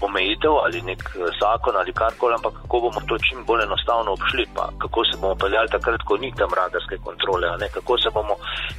omejitev 0.00 0.52
ali 0.64 0.82
nek 0.82 1.02
eh, 1.14 1.30
zakon 1.40 1.76
ali 1.76 1.92
karkoli, 1.92 2.34
ampak 2.34 2.54
kako 2.62 2.80
bomo 2.80 3.00
to 3.08 3.18
čim 3.18 3.44
bolj 3.48 3.62
enostavno 3.64 4.12
obšli, 4.12 4.44
pa 4.54 4.68
kako 4.78 5.04
se 5.04 5.18
bomo 5.20 5.34
peljali 5.34 5.68
takrat, 5.68 6.02
ko 6.02 6.16
ni 6.16 6.32
tam 6.38 6.50
radarske 6.60 6.96
kontrole, 7.04 7.56
ne? 7.60 7.68
kako 7.74 7.98
se 7.98 8.10
bomo 8.14 8.34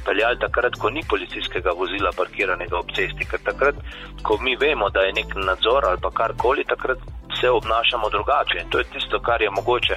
peljali 0.06 0.38
takrat, 0.38 0.74
ko 0.80 0.90
ni 0.90 1.02
policijskega 1.10 1.70
vozila 1.80 2.10
parkiranega 2.16 2.78
ob 2.78 2.90
cesti, 2.96 3.28
ker 3.30 3.40
takrat, 3.44 3.76
ko 4.22 4.38
mi 4.40 4.56
vemo, 4.56 4.90
da 4.90 5.00
je 5.00 5.12
nek 5.12 5.34
nadzor 5.48 5.84
ali 5.84 6.00
pa 6.02 6.10
karkoli, 6.10 6.64
takrat 6.64 6.98
se 7.40 7.50
obnašamo 7.50 8.10
drugače 8.10 8.58
in 8.58 8.70
to 8.70 8.78
je 8.78 8.84
tisto, 8.92 9.20
kar 9.20 9.42
je 9.42 9.50
mogoče 9.50 9.94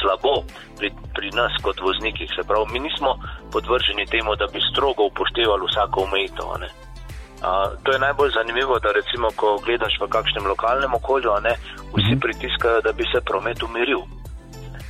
slabo 0.00 0.34
pri, 0.78 0.90
pri 1.14 1.30
nas 1.30 1.52
kot 1.62 1.80
voznikih. 1.80 2.28
Se 2.36 2.42
pravi, 2.48 2.72
mi 2.72 2.78
nismo 2.86 3.10
podvrženi 3.52 4.06
temu, 4.06 4.36
da 4.40 4.46
bi 4.52 4.60
strogo 4.70 5.02
upoštevali 5.10 5.66
vsako 5.70 5.96
omejitev. 6.06 6.46
Uh, 7.44 7.76
to 7.82 7.92
je 7.92 7.98
najbolj 7.98 8.30
zanimivo, 8.30 8.78
da 8.78 8.88
recimo, 8.92 9.28
ko 9.36 9.60
gledaš 9.64 10.00
v 10.00 10.08
kakšnem 10.08 10.46
lokalnem 10.46 10.94
okolju, 10.94 11.28
ne, 11.44 11.54
vsi 11.92 12.14
mhm. 12.16 12.20
pritiskajo, 12.24 12.80
da 12.80 12.92
bi 12.92 13.04
se 13.12 13.20
promet 13.20 13.62
umiril. 13.62 14.00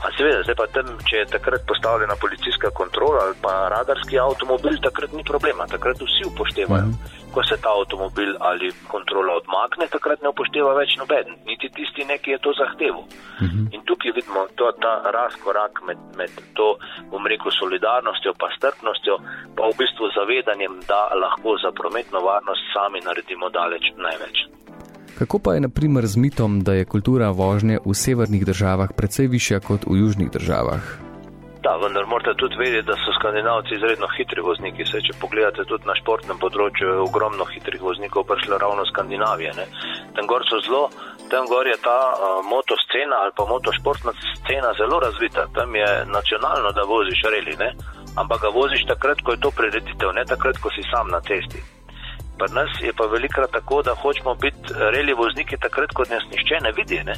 A 0.05 0.13
seveda, 0.13 0.43
zdaj 0.45 0.57
pa 0.61 0.67
tam, 0.69 0.89
če 1.09 1.23
je 1.23 1.27
takrat 1.33 1.63
postavljena 1.69 2.17
policijska 2.21 2.69
kontrola 2.77 3.23
ali 3.25 3.37
pa 3.41 3.53
radarski 3.73 4.19
avtomobil, 4.21 4.77
takrat 4.85 5.13
ni 5.17 5.25
problema, 5.25 5.65
takrat 5.67 5.97
vsi 5.97 6.29
upoštevajo. 6.29 6.91
-hmm. 6.91 7.33
Ko 7.35 7.43
se 7.49 7.57
ta 7.63 7.71
avtomobil 7.79 8.37
ali 8.41 8.69
kontrola 8.95 9.33
odmakne, 9.41 9.87
takrat 9.97 10.23
ne 10.23 10.29
upošteva 10.29 10.75
več 10.81 10.97
noben, 11.01 11.27
niti 11.47 11.71
tisti, 11.77 12.05
ki 12.23 12.31
je 12.31 12.39
to 12.39 12.53
zahteval. 12.63 13.05
-hmm. 13.41 13.65
In 13.75 13.81
tukaj 13.89 14.13
vidimo 14.13 14.47
to, 14.59 14.73
ta 14.85 14.93
razkorak 15.17 15.75
med, 15.87 15.99
med 16.19 16.31
to, 16.57 16.69
bom 17.11 17.27
rekel, 17.27 17.51
solidarnostjo 17.61 18.33
pa 18.41 18.49
strpnostjo, 18.57 19.15
pa 19.57 19.63
v 19.69 19.77
bistvu 19.81 20.05
zavedanjem, 20.19 20.75
da 20.91 21.01
lahko 21.23 21.57
za 21.65 21.71
prometno 21.81 22.19
varnost 22.21 22.65
sami 22.75 23.01
naredimo 23.09 23.49
daleč 23.49 23.85
največ. 23.97 24.54
Kako 25.19 25.39
pa 25.39 25.55
je 25.55 25.61
naprimer 25.61 26.07
z 26.07 26.17
mitom, 26.17 26.61
da 26.61 26.75
je 26.75 26.85
kultura 26.85 27.31
vožnje 27.31 27.79
v 27.87 27.95
severnih 27.95 28.47
državah 28.47 28.91
precej 28.97 29.27
višja 29.31 29.61
kot 29.61 29.87
v 29.87 30.03
južnih 30.03 30.31
državah? 30.31 30.83
Da, 31.63 31.77
vendar 31.81 32.05
morate 32.07 32.35
tudi 32.37 32.57
vedeti, 32.59 32.87
da 32.87 32.97
so 32.99 33.13
skandinavci 33.19 33.75
izredno 33.75 34.09
hitri 34.17 34.41
vozniki. 34.43 34.85
Se, 34.85 35.01
če 35.07 35.15
pogledate 35.21 35.65
tudi 35.71 35.87
na 35.89 35.95
športnem 35.97 36.39
področju, 36.43 36.89
je 36.89 37.05
ogromno 37.07 37.47
hitrih 37.49 37.81
voznikov 37.81 38.27
prišlo 38.29 38.59
ravno 38.59 38.83
iz 38.85 38.91
Skandinavije. 38.93 39.53
Ne. 39.57 39.67
Tam 40.19 40.27
gor 40.27 40.45
so 40.51 40.59
zelo, 40.67 40.83
tam 41.33 41.47
gor 41.49 41.71
je 41.71 41.79
ta 41.87 41.99
uh, 42.13 42.43
motoscena 42.51 43.23
ali 43.23 43.33
pa 43.39 43.47
motošportna 43.49 44.13
scena 44.43 44.75
zelo 44.81 44.99
razvita. 45.07 45.47
Tam 45.55 45.79
je 45.79 45.89
nacionalno, 46.11 46.75
da 46.77 46.85
voziš 46.91 47.23
reli, 47.33 47.57
ne. 47.63 47.71
ampak 48.17 48.45
ga 48.45 48.51
voziš 48.59 48.85
takrat, 48.91 49.23
ko 49.23 49.33
je 49.33 49.41
to 49.47 49.51
prireditev, 49.51 50.13
ne 50.19 50.27
takrat, 50.29 50.59
ko 50.59 50.75
si 50.75 50.85
sam 50.91 51.09
na 51.09 51.23
cesti. 51.25 51.63
Pri 52.39 52.53
nas 52.53 52.71
je 52.81 52.93
pa 52.93 53.07
velikrat 53.07 53.51
tako, 53.53 53.83
da 53.83 53.95
hočemo 53.95 54.35
biti 54.35 54.75
reli 54.95 55.15
vozniki 55.15 55.57
takrat, 55.57 55.91
ko 55.93 56.03
nas 56.11 56.25
nišče 56.33 56.61
ne 56.63 56.73
vidi. 56.73 57.01
Ne? 57.05 57.15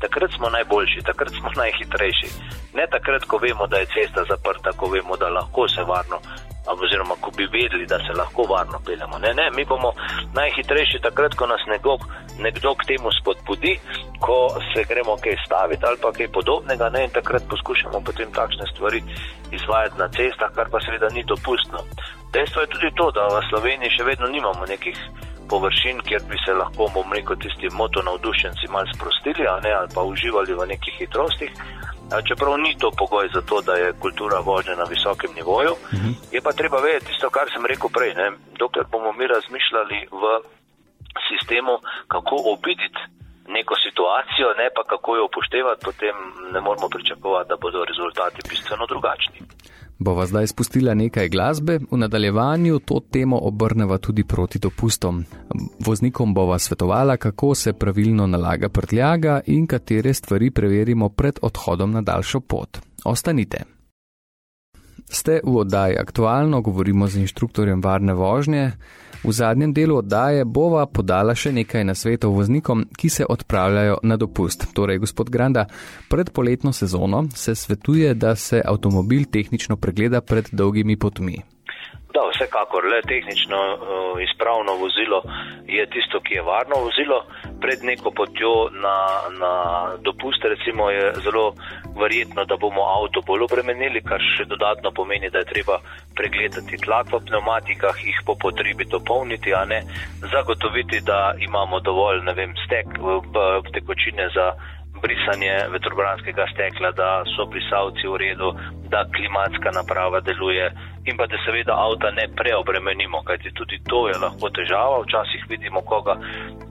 Takrat 0.00 0.30
smo 0.36 0.50
najboljši, 0.50 1.06
takrat 1.10 1.32
smo 1.40 1.50
najhitrejši. 1.62 2.28
Ne 2.74 2.86
takrat, 2.90 3.24
ko 3.24 3.38
vemo, 3.38 3.66
da 3.66 3.76
je 3.78 3.92
cesta 3.94 4.24
zaprta, 4.30 4.72
ko 4.76 4.86
vemo, 4.86 5.16
da 5.16 5.28
lahko 5.28 5.68
se 5.68 5.82
varno, 5.82 6.18
oziroma 6.66 7.14
ko 7.20 7.30
bi 7.36 7.46
vedeli, 7.52 7.86
da 7.86 7.98
se 7.98 8.12
lahko 8.18 8.42
varno 8.42 8.78
peljemo. 8.86 9.18
Ne, 9.18 9.34
ne, 9.34 9.50
mi 9.56 9.64
bomo 9.64 9.92
najhitrejši 10.34 10.98
takrat, 11.02 11.34
ko 11.34 11.46
nas 11.46 11.62
nekdo, 11.66 11.98
nekdo 12.38 12.74
k 12.74 12.86
temu 12.90 13.12
spodbudi, 13.20 13.78
ko 14.20 14.48
se 14.72 14.84
gremo 14.88 15.16
kaj 15.22 15.36
staviti 15.46 15.86
ali 15.86 15.98
pa 16.02 16.12
kaj 16.12 16.28
podobnega. 16.28 16.88
Ne, 16.88 17.04
in 17.04 17.10
takrat 17.10 17.42
poskušamo 17.50 18.00
potem 18.00 18.32
takšne 18.32 18.66
stvari 18.74 19.02
izvajati 19.52 19.98
na 19.98 20.08
cestah, 20.08 20.50
kar 20.54 20.70
pa 20.70 20.80
seveda 20.80 21.08
ni 21.14 21.22
dopustno. 21.22 21.78
Dejstvo 22.34 22.60
je 22.60 22.72
tudi 22.74 22.90
to, 22.98 23.10
da 23.14 23.30
v 23.30 23.46
Sloveniji 23.48 23.94
še 23.94 24.04
vedno 24.04 24.26
nimamo 24.26 24.66
nekih 24.66 24.98
površin, 25.48 26.00
kjer 26.08 26.22
bi 26.26 26.38
se 26.42 26.54
lahko, 26.56 26.88
bom 26.94 27.12
rekel, 27.14 27.36
tisti 27.38 27.70
moto 27.70 28.02
navdušenci 28.02 28.70
mal 28.74 28.88
sprostili 28.94 29.46
ne, 29.62 29.72
ali 29.78 29.88
pa 29.94 30.02
uživali 30.02 30.54
v 30.54 30.66
nekih 30.72 30.94
hitrostih. 30.98 31.52
Čeprav 32.28 32.58
ni 32.58 32.74
to 32.78 32.90
pogoj 32.90 33.30
za 33.34 33.40
to, 33.48 33.60
da 33.62 33.74
je 33.78 33.94
kultura 34.02 34.38
vožnje 34.38 34.74
na 34.76 34.84
visokem 34.84 35.30
nivoju, 35.38 35.72
uh 35.72 35.92
mhm. 35.94 36.10
-huh. 36.10 36.34
je 36.34 36.40
pa 36.40 36.52
treba 36.52 36.78
vedeti 36.80 37.06
tisto, 37.06 37.30
kar 37.30 37.46
sem 37.54 37.66
rekel 37.66 37.88
prej. 37.96 38.14
Ne, 38.14 38.26
dokler 38.58 38.84
bomo 38.92 39.12
mi 39.12 39.26
razmišljali 39.26 39.98
v 40.20 40.24
sistemu, 41.28 41.74
kako 42.08 42.34
obiditi 42.54 43.00
neko 43.48 43.74
situacijo, 43.86 44.48
ne 44.60 44.68
pa 44.76 44.82
kako 44.92 45.16
jo 45.16 45.24
upoštevati, 45.24 45.84
potem 45.84 46.16
ne 46.54 46.60
moramo 46.60 46.88
pričakovati, 46.88 47.48
da 47.48 47.56
bodo 47.56 47.84
rezultati 47.84 48.46
bistveno 48.50 48.84
drugačni. 48.92 49.38
Bova 49.98 50.26
zdaj 50.26 50.46
spustila 50.46 50.94
nekaj 50.94 51.28
glasbe, 51.28 51.78
v 51.90 51.96
nadaljevanju 51.96 52.78
to 52.78 53.00
temo 53.10 53.38
obrneva 53.38 53.98
tudi 53.98 54.24
proti 54.24 54.58
dopustom. 54.58 55.24
Voznikom 55.86 56.34
bova 56.34 56.58
svetovala, 56.58 57.16
kako 57.16 57.54
se 57.54 57.72
pravilno 57.72 58.26
nalaga 58.26 58.68
prtljaga 58.68 59.40
in 59.46 59.66
katere 59.66 60.14
stvari 60.14 60.50
preverimo 60.50 61.08
pred 61.08 61.38
odhodom 61.42 61.92
na 61.92 62.02
daljšo 62.02 62.40
pot. 62.40 62.78
Ostanite. 63.04 63.64
Ste 65.08 65.40
v 65.44 65.56
oddaji 65.56 65.96
aktualno, 65.96 66.60
govorimo 66.60 67.08
z 67.08 67.16
inštruktorjem 67.16 67.82
varne 67.82 68.14
vožnje. 68.14 68.72
V 69.24 69.32
zadnjem 69.32 69.72
delu 69.72 69.96
oddaje 70.02 70.44
bova 70.44 70.82
podala 70.84 71.32
še 71.32 71.48
nekaj 71.56 71.84
nasvetov 71.88 72.34
voznikom, 72.36 72.82
ki 72.92 73.08
se 73.08 73.24
odpravljajo 73.24 74.02
na 74.04 74.18
dopust. 74.20 74.66
Torej, 74.76 75.00
gospod 75.00 75.32
Granda, 75.32 75.64
pred 76.12 76.28
poletno 76.28 76.72
sezono 76.76 77.24
se 77.34 77.54
svetuje, 77.54 78.12
da 78.14 78.36
se 78.36 78.60
avtomobil 78.60 79.24
tehnično 79.24 79.80
pregleda 79.80 80.20
pred 80.20 80.52
dolgimi 80.52 80.98
potmi. 81.00 81.40
Da, 82.14 82.22
vsekakor, 82.30 82.84
le 82.92 83.00
tehnično 83.02 83.58
uh, 83.74 84.22
izpravno 84.22 84.72
vozilo 84.82 85.18
je 85.66 85.86
tisto, 85.90 86.20
ki 86.20 86.34
je 86.34 86.42
varno 86.42 86.76
vozilo. 86.86 87.18
Pred 87.60 87.78
neko 87.82 88.10
potjo 88.10 88.52
na, 88.84 88.96
na 89.40 89.52
dopust, 90.06 90.44
recimo, 90.44 90.90
je 90.90 91.12
zelo 91.24 91.54
verjetno, 92.00 92.44
da 92.44 92.56
bomo 92.56 92.82
avto 92.96 93.22
bolj 93.26 93.46
obremenili, 93.48 94.02
kar 94.10 94.22
še 94.36 94.46
dodatno 94.52 94.92
pomeni, 94.94 95.30
da 95.30 95.42
je 95.42 95.50
treba 95.54 95.80
pregledati 96.14 96.78
tlak 96.84 97.10
v 97.12 97.22
pneumatikah, 97.26 97.98
jih 98.06 98.22
po 98.26 98.38
potrebi 98.44 98.86
dopolniti, 98.94 99.54
a 99.54 99.64
ne 99.64 99.82
zagotoviti, 100.34 101.00
da 101.00 101.34
imamo 101.48 101.80
dovolj, 101.80 102.22
ne 102.28 102.34
vem, 102.38 102.54
stek 102.66 102.94
v 103.00 103.74
tekočine 103.74 104.30
za 104.36 104.52
brisanje 105.04 105.54
vetrobranskega 105.74 106.44
stekla, 106.52 106.90
da 107.00 107.10
so 107.34 107.46
brisavci 107.52 108.08
v 108.12 108.16
redu, 108.24 108.48
da 108.92 109.04
klimatska 109.16 109.68
naprava 109.78 110.20
deluje 110.20 110.66
in 111.08 111.16
pa 111.18 111.26
da 111.26 111.36
seveda 111.44 111.72
avta 111.86 112.08
ne 112.18 112.26
preobremenimo, 112.40 113.22
kajti 113.28 113.50
tudi 113.58 113.76
to 113.90 114.08
je 114.08 114.16
lahko 114.24 114.46
težava. 114.56 115.02
Včasih 115.04 115.42
vidimo 115.52 115.80
koga, 115.90 116.14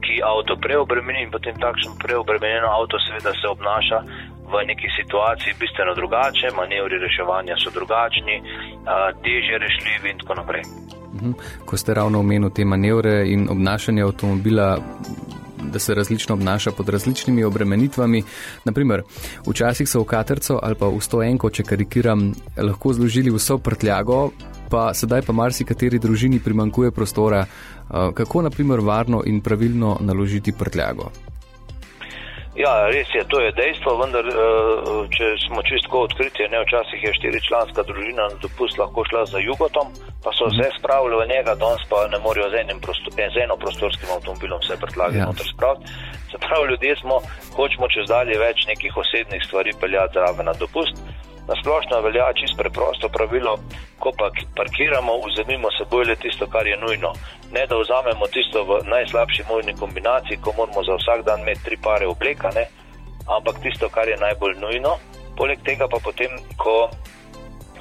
ki 0.03 0.15
avto 0.31 0.53
preobremeni 0.65 1.21
in 1.25 1.31
potem 1.35 1.55
takšno 1.65 1.91
preobremenjeno 2.03 2.67
avto 2.77 2.97
seveda 3.05 3.31
se 3.41 3.47
obnaša 3.55 3.99
v 4.53 4.65
neki 4.69 4.87
situaciji 4.99 5.59
bistveno 5.59 5.93
drugače, 5.99 6.47
manevri 6.55 6.97
reševanja 7.05 7.55
so 7.63 7.69
drugačni, 7.77 8.35
teže 9.25 9.55
rešljivi 9.65 10.09
in 10.11 10.17
tako 10.21 10.33
naprej. 10.41 10.63
Mhm. 11.15 11.31
Ko 11.65 11.77
ste 11.77 11.93
ravno 11.93 12.19
omenili 12.19 12.53
te 12.53 12.65
manevre 12.65 13.15
in 13.33 13.47
obnašanje 13.49 14.01
avtomobila, 14.03 14.77
da 15.71 15.79
se 15.79 15.95
različno 15.95 16.35
obnaša 16.35 16.71
pod 16.71 16.89
različnimi 16.89 17.43
obremenitvami. 17.43 18.23
Naprimer, 18.65 19.03
včasih 19.47 19.89
so 19.89 20.01
v 20.01 20.05
katerco 20.05 20.59
ali 20.63 20.75
pa 20.75 20.87
v 20.87 21.01
stoenko, 21.01 21.49
če 21.49 21.63
karikiram, 21.63 22.31
lahko 22.57 22.93
zložili 22.93 23.31
vso 23.31 23.57
prtljago, 23.57 24.31
pa 24.69 24.93
sedaj 24.93 25.21
pa 25.21 25.33
marsikateri 25.33 25.99
družini 25.99 26.39
primankuje 26.39 26.91
prostora. 26.91 27.45
Kako 27.89 28.41
naprimer 28.41 28.79
varno 28.79 29.21
in 29.25 29.41
pravilno 29.41 29.97
naložiti 30.01 30.51
prtljago? 30.51 31.11
Ja, 32.53 32.85
res 32.85 33.09
je, 33.09 33.23
to 33.25 33.39
je 33.41 33.49
dejstvo, 33.57 33.95
vendar 33.97 34.27
eh, 34.29 34.35
če 35.09 35.31
smo 35.47 35.63
čisto 35.65 36.03
odkriti, 36.05 36.45
ne 36.53 36.61
včasih 36.61 37.01
je 37.01 37.13
štiričlanska 37.17 37.81
družina 37.89 38.27
na 38.29 38.37
dopust 38.43 38.77
lahko 38.77 39.01
šla 39.09 39.25
za 39.31 39.41
jugotom, 39.41 39.89
pa 40.21 40.29
so 40.37 40.45
vse 40.51 40.69
spravili 40.77 41.17
v 41.17 41.25
njega, 41.33 41.57
danes 41.57 41.81
pa 41.89 42.05
ne 42.13 42.21
morejo 42.21 42.51
z 42.53 42.61
enim 42.61 42.77
prostor, 42.77 43.17
z 43.17 43.41
enoprostorskim 43.47 44.13
avtomobilom 44.13 44.61
vse 44.61 44.77
prtlagi 44.77 45.17
ja. 45.17 45.25
noter 45.25 45.49
spraviti. 45.49 45.97
Se 46.29 46.37
pravi, 46.45 46.69
ljudje 46.69 46.95
smo, 47.01 47.17
hočemo 47.57 47.89
čez 47.89 48.05
dalje 48.13 48.37
več 48.37 48.67
nekih 48.69 49.01
osebnih 49.01 49.41
stvari 49.49 49.73
peljati 49.81 50.21
zraven 50.21 50.45
na 50.45 50.53
dopust. 50.53 50.93
Na 51.47 51.53
splošno 51.59 52.01
velja 52.01 52.33
čisto 52.39 52.57
preprosto 52.57 53.09
pravilo, 53.09 53.57
ko 53.99 54.11
pa 54.17 54.31
parkiramo, 54.55 55.13
vzemimo 55.27 55.67
seboj 55.77 56.05
le 56.05 56.15
tisto, 56.15 56.47
kar 56.47 56.67
je 56.67 56.77
nujno. 56.77 57.11
Ne 57.51 57.67
da 57.67 57.75
vzamemo 57.77 58.27
tisto 58.35 58.63
v 58.63 58.79
najslabši 58.87 59.43
možni 59.49 59.73
kombinaciji, 59.79 60.41
ko 60.43 60.53
moramo 60.57 60.83
za 60.83 60.95
vsak 60.95 61.25
dan 61.27 61.41
imeti 61.41 61.63
tri 61.65 61.77
pare 61.83 62.07
oblekane, 62.07 62.63
ampak 63.27 63.59
tisto, 63.63 63.89
kar 63.89 64.07
je 64.07 64.17
najbolj 64.17 64.55
nujno. 64.63 64.95
Poleg 65.37 65.59
tega 65.67 65.87
pa 65.91 65.99
potem, 66.03 66.31
ko 66.57 66.89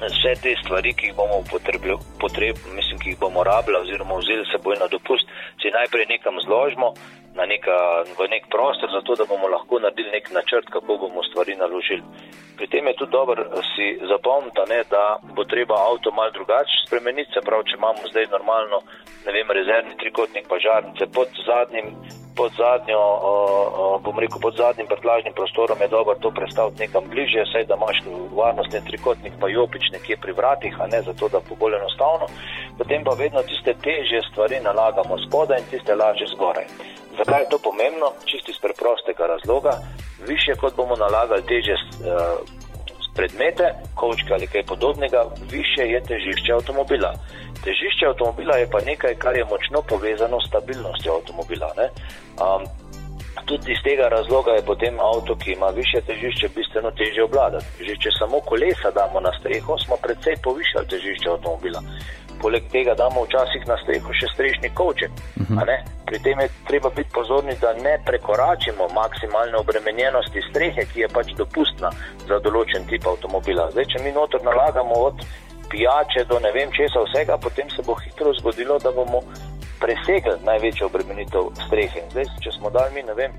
vse 0.01 0.33
te 0.43 0.55
stvari, 0.63 0.93
ki 0.93 1.11
jih 1.11 1.15
bomo 1.15 1.39
potrebili, 1.51 1.95
potreb, 2.19 2.59
mislim, 2.75 2.99
ki 2.99 3.13
jih 3.13 3.19
bomo 3.19 3.43
rabili 3.43 3.79
oziroma 3.79 4.19
vzeli 4.19 4.45
seboj 4.51 4.75
na 4.79 4.87
dopust, 4.91 5.29
si 5.61 5.71
najprej 5.71 6.09
nekam 6.09 6.35
zložimo 6.43 6.93
na 7.35 7.45
neka, 7.45 7.77
v 8.19 8.27
nek 8.29 8.45
prostor, 8.49 8.89
zato 8.93 9.15
da 9.15 9.25
bomo 9.25 9.47
lahko 9.47 9.79
naredili 9.79 10.11
nek 10.11 10.31
načrt, 10.31 10.69
kako 10.69 10.97
bomo 10.97 11.23
stvari 11.23 11.55
naložili. 11.55 12.03
Pri 12.57 12.67
tem 12.67 12.87
je 12.87 12.95
tudi 12.95 13.11
dobro 13.11 13.43
si 13.73 13.97
zapomniti, 14.11 14.61
da 14.89 15.17
bo 15.35 15.43
treba 15.43 15.75
avto 15.89 16.11
mal 16.11 16.29
drugače 16.31 16.85
spremeniti, 16.87 17.33
se 17.33 17.41
pravi, 17.41 17.63
če 17.69 17.77
imamo 17.77 18.09
zdaj 18.11 18.25
normalno, 18.35 18.77
ne 19.25 19.31
vem, 19.33 19.47
rezervni 19.59 19.97
trikotnik 19.97 20.45
pažarnice 20.47 21.09
pod 21.15 21.29
zadnjim, 21.47 21.87
pod 22.37 22.51
zadnjo, 22.57 23.01
bom 24.05 24.19
rekel, 24.19 24.39
pod 24.41 24.53
zadnjim 24.57 24.87
prtlažnim 24.87 25.33
prostorom 25.33 25.81
je 25.81 25.87
dobro 25.87 26.15
to 26.21 26.29
predstaviti 26.31 26.81
nekam 26.85 27.03
bližje, 27.09 27.45
saj 27.51 27.65
da 27.65 27.75
imaš 27.77 27.97
varnostni 28.37 28.85
trikotnik 28.89 29.33
pa 29.41 29.49
jopič 29.49 29.89
nekje 29.91 30.17
pri 30.17 30.33
vratih, 30.39 30.73
a 30.81 30.87
ne 30.93 31.01
zato, 31.01 31.29
da 31.33 31.41
bo 31.49 31.57
bolj 31.61 31.77
enostavno. 31.81 32.29
Potem 32.77 33.03
pa 33.03 33.13
vedno 33.13 33.41
tiste 33.43 33.73
težje 33.85 34.21
stvari 34.31 34.57
nalagamo 34.59 35.17
spodaj 35.27 35.59
in 35.59 35.69
tiste 35.71 35.95
lažje 35.95 36.27
zgoraj. 36.33 36.65
Zakaj 37.17 37.41
je 37.41 37.49
to 37.49 37.57
pomembno? 37.67 38.07
Čisti 38.25 38.51
iz 38.51 38.59
preprostega 38.63 39.25
razloga. 39.33 39.73
Više 40.27 40.51
kot 40.61 40.75
bomo 40.75 40.95
nalagali 40.95 41.43
teže 41.45 41.75
uh, 41.77 41.83
predmete, 43.15 43.65
kočke 43.95 44.33
ali 44.33 44.47
kaj 44.47 44.63
podobnega, 44.63 45.21
više 45.51 45.83
je 45.93 45.99
težišče 46.09 46.53
avtomobila. 46.53 47.11
Težišče 47.65 48.05
avtomobila 48.07 48.55
je 48.57 48.69
pa 48.73 48.79
nekaj, 48.85 49.15
kar 49.15 49.37
je 49.37 49.45
močno 49.45 49.81
povezano 49.89 50.41
s 50.41 50.47
stabilnostjo 50.49 51.13
avtomobila. 51.13 51.69
Um, 51.77 52.61
tudi 53.45 53.71
iz 53.71 53.81
tega 53.83 54.07
razloga 54.07 54.51
je 54.51 54.65
potem 54.65 54.99
avto, 54.99 55.35
ki 55.35 55.51
ima 55.51 55.67
više 55.67 56.01
težišče, 56.07 56.49
bistveno 56.55 56.91
težje 56.91 57.23
obvladati. 57.23 57.65
Že 57.85 57.93
če 58.01 58.09
samo 58.19 58.41
kolesa 58.49 58.89
damo 58.99 59.19
na 59.19 59.31
streho, 59.39 59.77
smo 59.85 59.95
precej 60.05 60.35
povišali 60.43 60.87
težišče 60.87 61.29
avtomobila 61.29 61.81
poleg 62.41 62.63
tega 62.71 62.95
damo 62.95 63.23
včasih 63.23 63.67
na 63.67 63.77
streho 63.83 64.13
še 64.13 64.27
strešni 64.33 64.69
kovček. 64.73 65.11
Uh 65.11 65.41
mhm. 65.41 65.59
-huh. 65.59 65.77
Pri 66.05 66.19
tem 66.19 66.39
je 66.39 66.49
treba 66.67 66.89
biti 66.89 67.09
pozorni, 67.13 67.55
da 67.61 67.73
ne 67.73 67.97
prekoračimo 68.05 68.87
maksimalne 68.93 69.57
obremenjenosti 69.57 70.41
strehe, 70.49 70.85
ki 70.93 70.99
je 70.99 71.07
pač 71.07 71.33
dopustna 71.37 71.89
za 72.27 72.39
določen 72.39 72.85
tip 72.89 73.07
avtomobila. 73.07 73.71
Zdaj, 73.71 73.85
če 73.85 74.03
mi 74.03 74.11
notor 74.11 74.43
nalagamo 74.43 74.93
od 74.93 75.15
pijače 75.69 76.25
do 76.29 76.39
ne 76.39 76.51
vem 76.51 76.69
česa 76.71 77.01
vsega, 77.07 77.37
potem 77.37 77.69
se 77.69 77.81
bo 77.85 77.95
hitro 77.95 78.33
zgodilo, 78.33 78.79
da 78.79 78.91
bomo 78.91 79.21
presegli 79.79 80.35
največjo 80.45 80.85
obremenitev 80.85 81.49
strehe. 81.65 82.05
Zdaj, 82.11 82.25
če 82.43 82.51
smo 82.51 82.69
dali 82.69 82.93
mi, 82.93 83.03
ne 83.03 83.13
vem, 83.13 83.31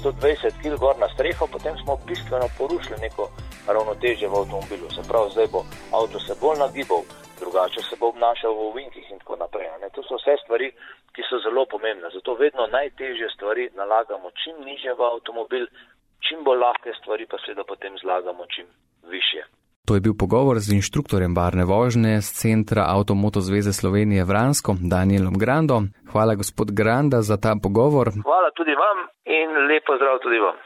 120 0.00 0.62
kg 0.62 0.78
gor 0.80 0.96
na 0.98 1.08
streho, 1.14 1.46
potem 1.46 1.78
smo 1.78 1.96
bistveno 2.06 2.48
porušili 2.58 2.98
neko 3.00 3.28
ravnotežje 3.66 4.28
v 4.28 4.34
avtomobilu. 4.40 4.90
Se 4.90 5.02
pravi, 5.08 5.30
zdaj 5.30 5.48
bo 5.52 5.60
avto 5.98 6.18
se 6.20 6.34
bolj 6.40 6.58
nagibal, 6.58 7.02
drugače 7.40 7.82
se 7.82 7.96
bo 8.00 8.08
obnašal 8.08 8.52
v 8.54 8.66
ovinkih 8.70 9.10
in 9.10 9.18
tako 9.18 9.36
naprej. 9.36 9.68
Ne? 9.80 9.90
To 9.94 10.02
so 10.02 10.16
vse 10.18 10.36
stvari, 10.44 10.68
ki 11.14 11.22
so 11.28 11.38
zelo 11.44 11.66
pomembne. 11.66 12.10
Zato 12.14 12.34
vedno 12.34 12.66
najtežje 12.66 13.28
stvari 13.36 13.70
nalagamo 13.74 14.30
čim 14.42 14.56
niže 14.64 14.92
v 14.98 15.00
avtomobil, 15.12 15.66
čim 16.24 16.44
bolj 16.44 16.58
lahke 16.64 16.92
stvari 17.00 17.26
pa 17.26 17.38
seveda 17.38 17.64
potem 17.64 17.98
zlagamo 17.98 18.46
čim 18.54 18.66
više. 19.14 19.42
To 19.86 19.94
je 19.94 20.00
bil 20.00 20.14
pogovor 20.14 20.58
z 20.62 20.78
inštruktorjem 20.78 21.34
varne 21.34 21.64
vožnje 21.64 22.22
z 22.22 22.28
centra 22.40 22.82
Avtomoto 22.94 23.40
Zveze 23.40 23.72
Slovenije 23.72 24.24
Vransko, 24.24 24.76
Danielom 24.78 25.34
Grando. 25.34 25.82
Hvala 26.12 26.34
gospod 26.34 26.70
Granda 26.70 27.22
za 27.22 27.36
ta 27.36 27.56
pogovor. 27.62 28.06
Hvala 28.22 28.50
tudi 28.58 28.74
vam 28.82 28.98
in 29.26 29.48
lepo 29.70 29.92
zdrav 29.98 30.22
tudi 30.22 30.38
vam 30.38 30.56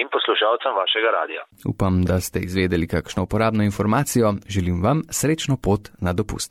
in 0.00 0.06
poslušalcem 0.14 0.72
vašega 0.80 1.10
radia. 1.18 1.42
Upam, 1.72 2.04
da 2.04 2.20
ste 2.20 2.38
izvedeli 2.40 2.86
kakšno 2.86 3.22
uporabno 3.22 3.62
informacijo. 3.64 4.34
Želim 4.48 4.82
vam 4.82 5.02
srečno 5.10 5.56
pot 5.56 5.80
na 6.00 6.12
dopust. 6.12 6.50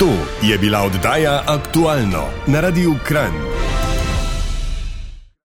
To 0.00 0.10
je 0.48 0.58
bila 0.58 0.78
oddaja 0.88 1.34
aktualno 1.58 2.24
na 2.52 2.60
Radiu 2.60 2.92
Kran. 3.08 3.55